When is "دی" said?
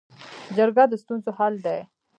1.65-1.79